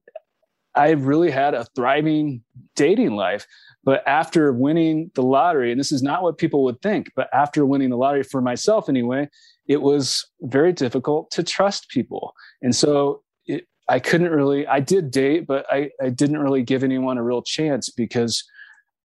I 0.75 0.91
really 0.91 1.31
had 1.31 1.53
a 1.53 1.65
thriving 1.75 2.43
dating 2.75 3.15
life. 3.15 3.45
But 3.83 4.07
after 4.07 4.53
winning 4.53 5.11
the 5.15 5.23
lottery, 5.23 5.71
and 5.71 5.79
this 5.79 5.91
is 5.91 6.03
not 6.03 6.23
what 6.23 6.37
people 6.37 6.63
would 6.63 6.81
think, 6.81 7.11
but 7.15 7.29
after 7.33 7.65
winning 7.65 7.89
the 7.89 7.97
lottery 7.97 8.23
for 8.23 8.41
myself 8.41 8.87
anyway, 8.87 9.27
it 9.67 9.81
was 9.81 10.25
very 10.41 10.71
difficult 10.71 11.31
to 11.31 11.43
trust 11.43 11.89
people. 11.89 12.33
And 12.61 12.75
so 12.75 13.23
it, 13.45 13.67
I 13.89 13.99
couldn't 13.99 14.31
really, 14.31 14.67
I 14.67 14.79
did 14.79 15.11
date, 15.11 15.47
but 15.47 15.65
I, 15.69 15.89
I 16.01 16.09
didn't 16.09 16.39
really 16.39 16.63
give 16.63 16.83
anyone 16.83 17.17
a 17.17 17.23
real 17.23 17.41
chance 17.41 17.89
because 17.89 18.43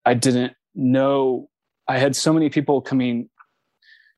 I 0.04 0.14
didn't 0.14 0.52
know. 0.75 1.49
I 1.88 1.99
had 1.99 2.14
so 2.14 2.32
many 2.32 2.50
people 2.50 2.80
coming 2.80 3.30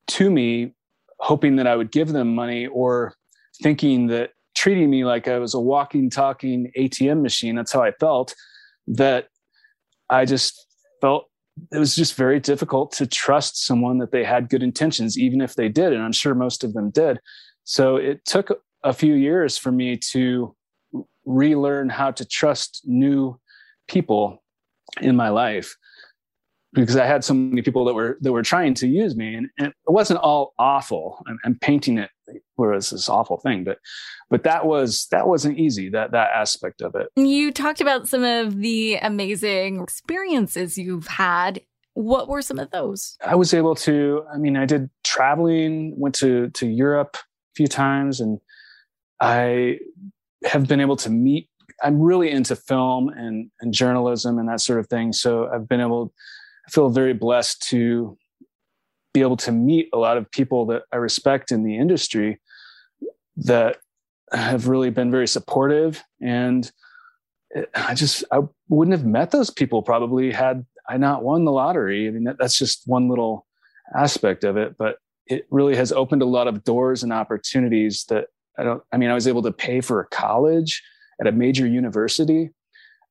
to 0.09 0.31
me 0.31 0.75
hoping 1.21 1.57
that 1.57 1.67
I 1.67 1.77
would 1.77 1.93
give 1.93 2.09
them 2.09 2.35
money 2.35 2.67
or 2.67 3.15
thinking 3.63 4.07
that 4.09 4.31
treating 4.59 4.91
me 4.91 5.05
like 5.05 5.29
I 5.29 5.39
was 5.39 5.55
a 5.55 5.61
walking, 5.61 6.11
talking 6.11 6.73
ATM 6.77 7.23
machine. 7.23 7.55
That's 7.55 7.73
how 7.73 7.83
I 7.83 7.93
felt. 7.93 8.35
That 8.89 9.29
I 10.11 10.25
just 10.25 10.67
felt 11.01 11.27
it 11.71 11.79
was 11.79 11.95
just 11.95 12.15
very 12.15 12.41
difficult 12.41 12.93
to 12.93 13.07
trust 13.07 13.65
someone 13.65 13.99
that 13.99 14.11
they 14.11 14.25
had 14.25 14.49
good 14.49 14.63
intentions, 14.63 15.17
even 15.17 15.41
if 15.41 15.55
they 15.55 15.69
did. 15.69 15.93
And 15.93 16.03
I'm 16.03 16.13
sure 16.13 16.35
most 16.35 16.65
of 16.65 16.73
them 16.75 16.91
did. 16.91 17.21
So 17.65 17.97
it 17.97 18.25
took 18.25 18.61
a 18.83 18.93
few 18.93 19.15
years 19.15 19.57
for 19.57 19.71
me 19.71 19.97
to 20.13 20.55
relearn 21.25 21.89
how 21.89 22.11
to 22.11 22.25
trust 22.25 22.83
new 22.85 23.39
people 23.87 24.43
in 25.01 25.15
my 25.15 25.29
life 25.29 25.77
because 26.73 26.97
I 26.97 27.07
had 27.07 27.23
so 27.23 27.35
many 27.35 27.63
people 27.63 27.85
that 27.85 27.95
were 27.95 28.19
that 28.23 28.33
were 28.33 28.43
trying 28.43 28.75
to 28.75 28.89
use 28.89 29.17
me, 29.17 29.35
and, 29.35 29.49
and 29.59 29.69
it 29.69 29.91
wasn't 29.91 30.21
all 30.21 30.53
awful. 30.59 31.23
I'm, 31.27 31.39
I'm 31.45 31.59
painting 31.61 31.99
it 31.99 32.11
whereas 32.59 32.91
this 32.91 33.09
awful 33.09 33.39
thing, 33.39 33.65
but 33.65 33.79
but 34.31 34.43
that 34.45 34.67
was 34.67 35.07
that 35.11 35.27
wasn't 35.27 35.59
easy. 35.59 35.89
That 35.89 36.13
that 36.13 36.31
aspect 36.35 36.83
of 36.83 36.95
it. 36.95 37.09
You 37.17 37.53
talked 37.53 37.81
about 37.81 38.09
some 38.09 38.25
of 38.25 38.59
the 38.59 38.97
amazing 38.97 39.81
experiences 39.81 40.77
you've 40.77 41.07
had. 41.07 41.61
What 41.95 42.29
were 42.29 42.43
some 42.43 42.59
of 42.59 42.71
those? 42.71 43.17
I 43.25 43.35
was 43.35 43.55
able 43.55 43.75
to. 43.77 44.25
I 44.33 44.39
mean, 44.39 44.57
I 44.57 44.67
did 44.67 44.91
traveling. 45.05 45.95
Went 45.97 46.15
to 46.17 46.51
to 46.51 46.67
Europe 46.67 47.17
a 47.17 47.55
few 47.57 47.67
times, 47.67 48.21
and 48.21 48.39
I 49.21 49.79
have 50.45 50.69
been 50.69 50.81
able 50.81 50.97
to 50.97 51.11
meet 51.11 51.49
I'm 51.83 52.01
really 52.01 52.31
into 52.31 52.57
film 52.57 53.09
and, 53.09 53.51
and 53.61 53.73
journalism 53.73 54.39
and 54.39 54.49
that 54.49 54.61
sort 54.61 54.81
of 54.81 54.89
thing. 54.89 55.13
So 55.13 55.49
I've 55.49 55.69
been 55.69 55.81
able 55.81 56.13
I 56.67 56.71
feel 56.71 56.91
very 56.91 57.15
blessed 57.15 57.63
to 57.71 58.19
be 59.15 59.23
able 59.23 59.39
to 59.39 59.53
meet 59.53 59.89
a 59.93 59.99
lot 59.99 60.19
of 60.19 60.31
people 60.31 60.67
that 60.67 60.83
I 60.93 60.97
respect 60.97 61.51
in 61.51 61.65
the 61.65 61.79
industry 61.79 62.41
that 63.39 63.79
have 64.33 64.69
really 64.69 64.91
been 64.91 65.11
very 65.11 65.29
supportive. 65.29 66.03
And 66.21 66.71
I 67.75 67.95
just, 67.95 68.25
I 68.31 68.41
wouldn't 68.69 68.97
have 68.97 69.07
met 69.07 69.31
those 69.31 69.51
people 69.51 69.83
probably 69.83 70.33
had 70.33 70.67
I 70.89 70.97
not 70.97 71.23
won 71.23 71.45
the 71.45 71.53
lottery. 71.53 72.09
I 72.09 72.11
mean, 72.11 72.25
that, 72.25 72.37
that's 72.39 72.59
just 72.59 72.83
one 72.87 73.09
little 73.09 73.47
aspect 73.97 74.45
of 74.45 74.57
it, 74.57 74.77
but 74.79 74.99
it 75.27 75.47
really 75.51 75.77
has 75.77 75.93
opened 75.93 76.23
a 76.23 76.27
lot 76.27 76.49
of 76.49 76.65
doors 76.65 77.03
and 77.03 77.13
opportunities 77.13 78.05
that 78.09 78.27
I 78.59 78.65
don't, 78.65 78.83
I 78.93 78.97
mean, 78.97 79.11
I 79.11 79.15
was 79.15 79.29
able 79.29 79.43
to 79.43 79.53
pay 79.53 79.81
for 79.81 80.01
a 80.01 80.07
college 80.07 80.83
at 81.21 81.27
a 81.27 81.33
major 81.33 81.67
university 81.67 82.51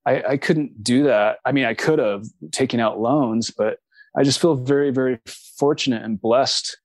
I, 0.07 0.24
I 0.24 0.38
couldn't 0.38 0.81
do 0.81 1.03
that. 1.03 1.39
I 1.46 1.51
mean, 1.51 1.65
I 1.65 1.74
could 1.74 2.00
have 2.00 2.24
taken 2.51 2.79
out 2.79 3.00
loans, 3.00 3.51
but 3.51 3.79
I 4.17 4.24
just 4.24 4.39
feel 4.39 4.55
very, 4.55 4.89
very 4.89 5.19
fortunate 5.60 6.01
and 6.01 6.19
blessed 6.19 6.77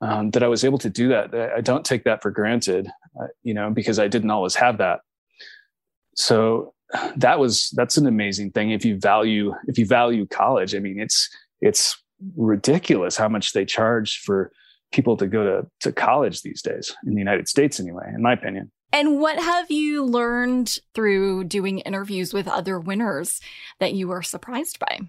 um, 0.00 0.30
that 0.30 0.42
I 0.42 0.48
was 0.48 0.64
able 0.64 0.78
to 0.78 0.90
do 0.90 1.08
that. 1.08 1.34
I 1.34 1.60
don't 1.60 1.84
take 1.84 2.04
that 2.04 2.22
for 2.22 2.30
granted, 2.30 2.88
uh, 3.20 3.26
you 3.42 3.54
know, 3.54 3.70
because 3.70 3.98
I 3.98 4.08
didn't 4.08 4.30
always 4.30 4.54
have 4.54 4.78
that. 4.78 5.00
So 6.14 6.74
that 7.16 7.38
was 7.38 7.70
that's 7.70 7.96
an 7.96 8.06
amazing 8.06 8.52
thing. 8.52 8.70
If 8.70 8.84
you 8.84 8.98
value 8.98 9.54
if 9.66 9.78
you 9.78 9.86
value 9.86 10.26
college, 10.26 10.74
I 10.74 10.78
mean, 10.78 11.00
it's 11.00 11.28
it's 11.60 11.96
ridiculous 12.36 13.16
how 13.16 13.28
much 13.28 13.52
they 13.52 13.64
charge 13.64 14.20
for 14.20 14.52
people 14.92 15.16
to 15.16 15.26
go 15.26 15.44
to 15.44 15.66
to 15.80 15.92
college 15.92 16.42
these 16.42 16.62
days 16.62 16.94
in 17.06 17.14
the 17.14 17.18
United 17.18 17.48
States, 17.48 17.80
anyway. 17.80 18.10
In 18.14 18.22
my 18.22 18.32
opinion. 18.32 18.70
And 18.92 19.20
what 19.20 19.38
have 19.38 19.70
you 19.70 20.04
learned 20.04 20.78
through 20.94 21.44
doing 21.44 21.80
interviews 21.80 22.32
with 22.32 22.46
other 22.46 22.78
winners 22.78 23.40
that 23.80 23.94
you 23.94 24.08
were 24.08 24.22
surprised 24.22 24.78
by? 24.78 25.00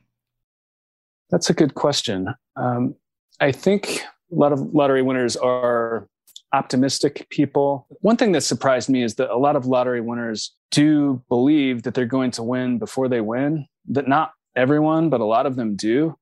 That's 1.30 1.50
a 1.50 1.54
good 1.54 1.76
question. 1.76 2.34
Um, 2.56 2.96
I 3.40 3.52
think 3.52 4.02
a 4.32 4.36
lot 4.36 4.52
of 4.52 4.60
lottery 4.74 5.02
winners 5.02 5.36
are 5.36 6.08
optimistic 6.54 7.28
people. 7.30 7.88
One 8.02 8.18
thing 8.18 8.32
that 8.32 8.42
surprised 8.42 8.90
me 8.90 9.04
is 9.04 9.16
that 9.16 9.30
a 9.30 9.38
lot 9.38 9.56
of 9.56 9.66
lottery 9.66 10.02
winners 10.02 10.56
do 10.72 11.22
believe 11.30 11.84
that 11.84 11.94
they're 11.94 12.06
going 12.06 12.32
to 12.32 12.44
win 12.44 12.78
before 12.78 13.08
they 13.08 13.22
win. 13.22 13.68
That 13.90 14.08
not 14.08 14.32
everyone, 14.56 15.10
but 15.10 15.22
a 15.22 15.26
lot 15.26 15.46
of 15.46 15.56
them 15.56 15.76
do. 15.76 16.18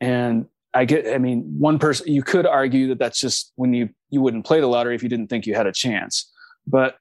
And 0.00 0.46
I 0.72 0.84
get, 0.84 1.12
I 1.12 1.18
mean, 1.18 1.42
one 1.58 1.78
person, 1.78 2.12
you 2.12 2.22
could 2.22 2.46
argue 2.46 2.88
that 2.88 2.98
that's 2.98 3.20
just 3.20 3.52
when 3.56 3.72
you 3.74 3.90
you 4.10 4.20
wouldn't 4.20 4.46
play 4.46 4.60
the 4.60 4.66
lottery 4.66 4.94
if 4.94 5.02
you 5.02 5.08
didn't 5.08 5.28
think 5.28 5.46
you 5.46 5.54
had 5.54 5.66
a 5.66 5.72
chance. 5.72 6.30
But 6.66 6.96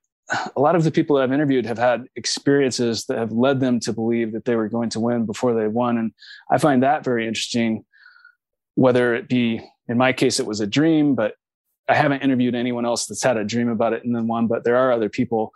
a 0.56 0.60
lot 0.60 0.76
of 0.76 0.84
the 0.84 0.92
people 0.92 1.16
that 1.16 1.24
I've 1.24 1.32
interviewed 1.32 1.66
have 1.66 1.78
had 1.78 2.06
experiences 2.16 3.06
that 3.06 3.18
have 3.18 3.32
led 3.32 3.60
them 3.60 3.80
to 3.82 3.94
believe 3.94 4.32
that 4.34 4.46
they 4.46 4.56
were 4.56 4.70
going 4.70 4.90
to 4.92 5.00
win 5.00 5.26
before 5.26 5.54
they 5.54 5.68
won. 5.68 5.98
And 5.98 6.12
I 6.52 6.58
find 6.58 6.84
that 6.84 7.04
very 7.04 7.28
interesting, 7.28 7.84
whether 8.76 9.16
it 9.16 9.28
be, 9.28 9.62
in 9.90 9.98
my 9.98 10.14
case, 10.14 10.40
it 10.40 10.46
was 10.46 10.60
a 10.60 10.68
dream, 10.68 11.16
but 11.16 11.34
I 11.90 11.96
haven't 11.96 12.22
interviewed 12.22 12.56
anyone 12.56 12.86
else 12.86 13.08
that's 13.08 13.24
had 13.24 13.38
a 13.38 13.44
dream 13.44 13.68
about 13.68 13.94
it 13.94 14.06
and 14.06 14.16
then 14.16 14.28
won, 14.28 14.48
but 14.48 14.64
there 14.64 14.78
are 14.78 14.92
other 14.92 15.10
people. 15.10 15.52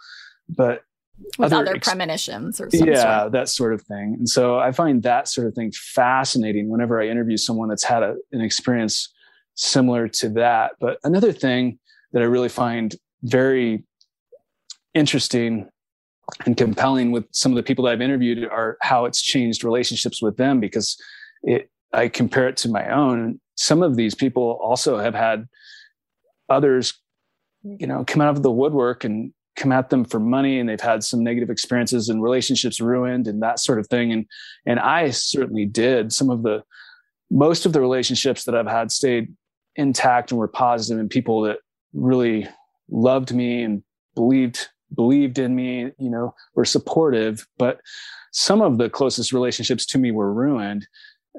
But 0.49 0.83
with 1.37 1.53
other, 1.53 1.63
other 1.63 1.75
ex- 1.75 1.87
premonitions 1.87 2.59
or 2.59 2.69
something. 2.71 2.87
Yeah, 2.87 3.21
sort. 3.21 3.31
that 3.33 3.49
sort 3.49 3.73
of 3.73 3.81
thing. 3.83 4.15
And 4.17 4.27
so 4.27 4.57
I 4.57 4.71
find 4.71 5.03
that 5.03 5.27
sort 5.27 5.47
of 5.47 5.53
thing 5.53 5.71
fascinating 5.71 6.69
whenever 6.69 6.99
I 6.99 7.07
interview 7.07 7.37
someone 7.37 7.69
that's 7.69 7.83
had 7.83 8.01
a, 8.01 8.15
an 8.31 8.41
experience 8.41 9.13
similar 9.55 10.07
to 10.07 10.29
that. 10.29 10.73
But 10.79 10.97
another 11.03 11.31
thing 11.31 11.77
that 12.11 12.23
I 12.23 12.25
really 12.25 12.49
find 12.49 12.95
very 13.21 13.83
interesting 14.95 15.69
and 16.45 16.57
compelling 16.57 17.11
with 17.11 17.25
some 17.31 17.51
of 17.51 17.55
the 17.57 17.63
people 17.63 17.85
that 17.85 17.91
I've 17.91 18.01
interviewed 18.01 18.45
are 18.45 18.77
how 18.81 19.05
it's 19.05 19.21
changed 19.21 19.63
relationships 19.63 20.21
with 20.21 20.37
them 20.37 20.59
because 20.59 20.97
it 21.43 21.69
I 21.93 22.07
compare 22.07 22.47
it 22.47 22.57
to 22.57 22.69
my 22.69 22.89
own. 22.89 23.39
Some 23.55 23.83
of 23.83 23.95
these 23.95 24.15
people 24.15 24.59
also 24.61 24.97
have 24.97 25.13
had 25.13 25.47
others, 26.49 26.93
you 27.63 27.87
know, 27.87 28.03
come 28.05 28.21
out 28.21 28.35
of 28.35 28.43
the 28.43 28.51
woodwork 28.51 29.03
and 29.03 29.33
come 29.55 29.71
at 29.71 29.89
them 29.89 30.03
for 30.03 30.19
money 30.19 30.59
and 30.59 30.67
they've 30.67 30.81
had 30.81 31.03
some 31.03 31.23
negative 31.23 31.49
experiences 31.49 32.09
and 32.09 32.23
relationships 32.23 32.81
ruined 32.81 33.27
and 33.27 33.41
that 33.41 33.59
sort 33.59 33.79
of 33.79 33.87
thing. 33.87 34.11
And 34.11 34.25
and 34.65 34.79
I 34.79 35.11
certainly 35.11 35.65
did. 35.65 36.11
Some 36.11 36.29
of 36.29 36.43
the 36.43 36.63
most 37.29 37.65
of 37.65 37.73
the 37.73 37.81
relationships 37.81 38.45
that 38.45 38.55
I've 38.55 38.67
had 38.67 38.91
stayed 38.91 39.33
intact 39.75 40.31
and 40.31 40.39
were 40.39 40.47
positive 40.47 40.99
and 40.99 41.09
people 41.09 41.41
that 41.43 41.59
really 41.93 42.47
loved 42.89 43.33
me 43.33 43.63
and 43.63 43.83
believed 44.15 44.67
believed 44.93 45.39
in 45.39 45.55
me, 45.55 45.91
you 45.97 46.09
know, 46.09 46.35
were 46.55 46.65
supportive. 46.65 47.47
But 47.57 47.79
some 48.31 48.61
of 48.61 48.77
the 48.77 48.89
closest 48.89 49.33
relationships 49.33 49.85
to 49.87 49.97
me 49.97 50.11
were 50.11 50.33
ruined, 50.33 50.87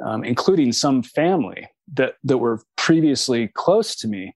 um, 0.03 0.25
including 0.25 0.73
some 0.73 1.03
family 1.03 1.69
that 1.95 2.15
that 2.25 2.39
were 2.39 2.63
previously 2.77 3.49
close 3.49 3.95
to 3.97 4.09
me. 4.09 4.35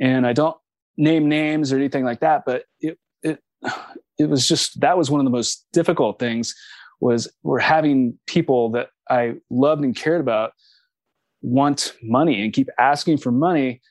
And 0.00 0.26
I 0.26 0.32
don't 0.32 0.56
name 0.96 1.28
names 1.28 1.72
or 1.72 1.76
anything 1.76 2.04
like 2.04 2.20
that, 2.20 2.44
but 2.46 2.64
it 2.80 2.98
it 3.22 3.40
it 4.18 4.28
was 4.28 4.48
just 4.48 4.80
that 4.80 4.96
was 4.96 5.10
one 5.10 5.20
of 5.20 5.24
the 5.24 5.30
most 5.30 5.66
difficult 5.72 6.18
things 6.18 6.54
was 7.00 7.28
we're 7.42 7.58
having 7.58 8.18
people 8.26 8.70
that 8.70 8.88
I 9.10 9.34
loved 9.50 9.84
and 9.84 9.94
cared 9.94 10.20
about 10.20 10.52
want 11.42 11.94
money 12.02 12.42
and 12.42 12.52
keep 12.52 12.68
asking 12.78 13.18
for 13.18 13.30
money. 13.30 13.82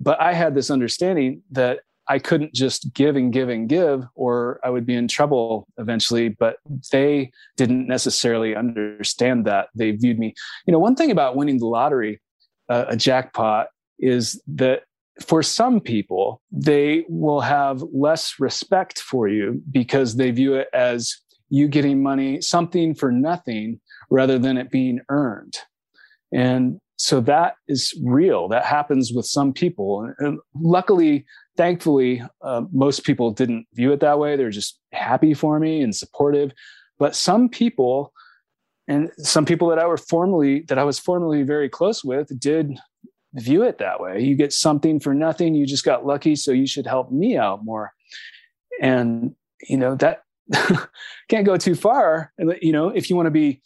But 0.00 0.20
I 0.20 0.34
had 0.34 0.54
this 0.54 0.70
understanding 0.70 1.42
that 1.52 1.80
I 2.08 2.18
couldn't 2.18 2.54
just 2.54 2.92
give 2.94 3.16
and 3.16 3.32
give 3.32 3.48
and 3.48 3.68
give, 3.68 4.04
or 4.14 4.60
I 4.64 4.70
would 4.70 4.86
be 4.86 4.94
in 4.94 5.08
trouble 5.08 5.68
eventually. 5.76 6.28
But 6.28 6.56
they 6.90 7.30
didn't 7.56 7.86
necessarily 7.86 8.56
understand 8.56 9.44
that. 9.46 9.68
They 9.74 9.92
viewed 9.92 10.18
me. 10.18 10.34
You 10.66 10.72
know, 10.72 10.78
one 10.78 10.96
thing 10.96 11.10
about 11.10 11.36
winning 11.36 11.58
the 11.58 11.66
lottery, 11.66 12.20
uh, 12.68 12.86
a 12.88 12.96
jackpot, 12.96 13.68
is 13.98 14.40
that 14.46 14.82
for 15.26 15.42
some 15.42 15.80
people, 15.80 16.40
they 16.52 17.04
will 17.08 17.40
have 17.40 17.82
less 17.92 18.34
respect 18.38 19.00
for 19.00 19.28
you 19.28 19.60
because 19.70 20.16
they 20.16 20.30
view 20.30 20.54
it 20.54 20.68
as 20.72 21.16
you 21.50 21.66
getting 21.66 22.02
money, 22.02 22.40
something 22.40 22.94
for 22.94 23.10
nothing, 23.10 23.80
rather 24.10 24.38
than 24.38 24.56
it 24.56 24.70
being 24.70 25.00
earned. 25.08 25.58
And 26.32 26.78
so 26.96 27.20
that 27.22 27.54
is 27.68 27.98
real. 28.04 28.48
That 28.48 28.64
happens 28.64 29.12
with 29.14 29.26
some 29.26 29.52
people. 29.52 30.12
And 30.18 30.38
luckily, 30.54 31.24
thankfully, 31.58 32.22
uh, 32.40 32.62
most 32.72 33.04
people 33.04 33.32
didn't 33.32 33.66
view 33.74 33.92
it 33.92 34.00
that 34.00 34.18
way. 34.18 34.36
They're 34.36 34.48
just 34.48 34.78
happy 34.92 35.34
for 35.34 35.58
me 35.58 35.82
and 35.82 35.94
supportive. 35.94 36.52
But 36.98 37.16
some 37.16 37.48
people, 37.48 38.12
and 38.86 39.10
some 39.18 39.44
people 39.44 39.68
that 39.68 39.78
I 39.78 39.86
were 39.86 39.98
formerly 39.98 40.60
that 40.68 40.78
I 40.78 40.84
was 40.84 40.98
formerly 40.98 41.42
very 41.42 41.68
close 41.68 42.02
with, 42.02 42.30
did 42.40 42.78
view 43.34 43.64
it 43.64 43.78
that 43.78 44.00
way. 44.00 44.22
You 44.22 44.36
get 44.36 44.52
something 44.52 45.00
for 45.00 45.12
nothing. 45.12 45.54
You 45.54 45.66
just 45.66 45.84
got 45.84 46.06
lucky, 46.06 46.36
so 46.36 46.52
you 46.52 46.66
should 46.66 46.86
help 46.86 47.10
me 47.10 47.36
out 47.36 47.64
more. 47.64 47.92
And 48.80 49.34
you 49.68 49.76
know 49.76 49.96
that 49.96 50.22
can't 51.28 51.44
go 51.44 51.56
too 51.56 51.74
far. 51.74 52.32
And 52.38 52.54
you 52.62 52.72
know, 52.72 52.88
if 52.88 53.10
you 53.10 53.16
want 53.16 53.26
to 53.26 53.32
be 53.32 53.60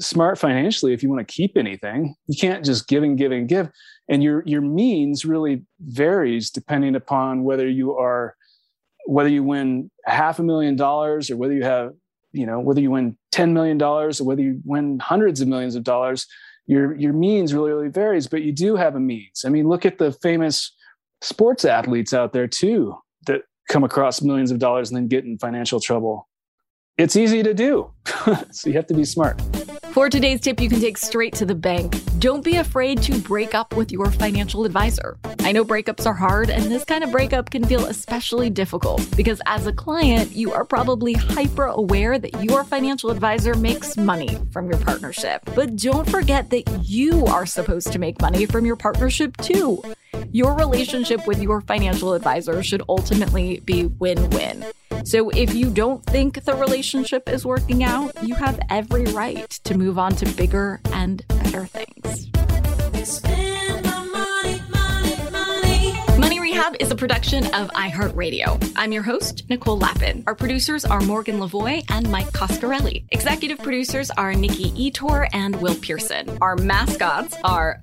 smart 0.00 0.38
financially, 0.38 0.92
if 0.92 1.02
you 1.02 1.08
want 1.08 1.26
to 1.26 1.32
keep 1.32 1.56
anything, 1.56 2.14
you 2.26 2.36
can't 2.38 2.64
just 2.64 2.88
give 2.88 3.02
and 3.02 3.18
give 3.18 3.32
and 3.32 3.48
give. 3.48 3.68
And 4.08 4.22
your 4.22 4.42
your 4.46 4.60
means 4.60 5.24
really 5.24 5.62
varies 5.80 6.50
depending 6.50 6.96
upon 6.96 7.44
whether 7.44 7.68
you 7.68 7.96
are 7.96 8.36
whether 9.06 9.28
you 9.28 9.42
win 9.42 9.90
half 10.06 10.38
a 10.38 10.42
million 10.42 10.76
dollars 10.76 11.30
or 11.30 11.36
whether 11.36 11.52
you 11.52 11.64
have 11.64 11.92
you 12.32 12.46
know 12.46 12.60
whether 12.60 12.80
you 12.80 12.90
win 12.90 13.16
10 13.32 13.52
million 13.52 13.78
dollars 13.78 14.20
or 14.20 14.24
whether 14.24 14.42
you 14.42 14.60
win 14.64 14.98
hundreds 14.98 15.40
of 15.40 15.48
millions 15.48 15.74
of 15.74 15.82
dollars 15.82 16.26
your 16.66 16.94
your 16.96 17.12
means 17.12 17.52
really 17.52 17.70
really 17.70 17.88
varies 17.88 18.26
but 18.26 18.42
you 18.42 18.52
do 18.52 18.76
have 18.76 18.94
a 18.94 19.00
means. 19.00 19.44
I 19.44 19.48
mean 19.48 19.68
look 19.68 19.84
at 19.86 19.98
the 19.98 20.12
famous 20.12 20.74
sports 21.20 21.64
athletes 21.64 22.12
out 22.12 22.32
there 22.32 22.48
too 22.48 22.96
that 23.26 23.42
come 23.68 23.84
across 23.84 24.22
millions 24.22 24.50
of 24.50 24.58
dollars 24.58 24.90
and 24.90 24.96
then 24.96 25.08
get 25.08 25.24
in 25.24 25.38
financial 25.38 25.80
trouble. 25.80 26.28
It's 26.98 27.16
easy 27.16 27.42
to 27.42 27.54
do. 27.54 27.90
So 28.52 28.68
you 28.68 28.74
have 28.74 28.86
to 28.86 28.94
be 28.94 29.04
smart 29.04 29.40
for 29.92 30.08
today's 30.08 30.40
tip 30.40 30.58
you 30.58 30.70
can 30.70 30.80
take 30.80 30.96
straight 30.96 31.34
to 31.34 31.44
the 31.44 31.54
bank. 31.54 31.94
Don't 32.18 32.42
be 32.42 32.56
afraid 32.56 33.02
to 33.02 33.18
break 33.20 33.54
up 33.54 33.76
with 33.76 33.92
your 33.92 34.10
financial 34.10 34.64
advisor. 34.64 35.18
I 35.40 35.52
know 35.52 35.64
breakups 35.64 36.06
are 36.06 36.14
hard 36.14 36.48
and 36.48 36.64
this 36.64 36.84
kind 36.84 37.04
of 37.04 37.12
breakup 37.12 37.50
can 37.50 37.64
feel 37.64 37.84
especially 37.84 38.48
difficult 38.48 39.06
because 39.16 39.42
as 39.46 39.66
a 39.66 39.72
client 39.72 40.32
you 40.32 40.50
are 40.52 40.64
probably 40.64 41.12
hyper 41.12 41.66
aware 41.66 42.18
that 42.18 42.42
your 42.42 42.64
financial 42.64 43.10
advisor 43.10 43.54
makes 43.54 43.98
money 43.98 44.38
from 44.50 44.70
your 44.70 44.78
partnership. 44.78 45.42
But 45.54 45.76
don't 45.76 46.08
forget 46.08 46.48
that 46.50 46.66
you 46.82 47.26
are 47.26 47.44
supposed 47.44 47.92
to 47.92 47.98
make 47.98 48.20
money 48.22 48.46
from 48.46 48.64
your 48.64 48.76
partnership 48.76 49.36
too. 49.38 49.82
Your 50.30 50.56
relationship 50.56 51.26
with 51.26 51.42
your 51.42 51.60
financial 51.60 52.14
advisor 52.14 52.62
should 52.62 52.82
ultimately 52.88 53.60
be 53.60 53.86
win 53.86 54.30
win. 54.30 54.64
So 55.04 55.30
if 55.30 55.54
you 55.54 55.70
don't 55.70 56.04
think 56.06 56.44
the 56.44 56.54
relationship 56.54 57.28
is 57.28 57.44
working 57.44 57.82
out, 57.82 58.12
you 58.22 58.34
have 58.34 58.60
every 58.70 59.04
right 59.06 59.50
to 59.64 59.76
move 59.76 59.98
on 59.98 60.14
to 60.16 60.26
bigger 60.36 60.80
and 60.92 61.26
better 61.28 61.66
things. 61.66 62.30
Money 66.18 66.38
Rehab 66.40 66.76
is 66.78 66.90
a 66.90 66.94
production 66.94 67.44
of 67.46 67.68
iHeartRadio. 67.70 68.72
I'm 68.76 68.92
your 68.92 69.02
host, 69.02 69.42
Nicole 69.50 69.78
Lapin. 69.78 70.22
Our 70.26 70.36
producers 70.36 70.84
are 70.84 71.00
Morgan 71.00 71.38
Lavoie 71.40 71.84
and 71.90 72.08
Mike 72.10 72.30
Coscarelli. 72.32 73.04
Executive 73.10 73.58
producers 73.58 74.10
are 74.12 74.32
Nikki 74.34 74.70
Ettore 74.70 75.28
and 75.32 75.60
Will 75.60 75.74
Pearson. 75.74 76.38
Our 76.40 76.56
mascots 76.56 77.36
are 77.42 77.82